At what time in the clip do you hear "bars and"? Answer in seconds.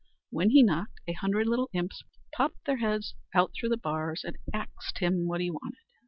3.77-4.35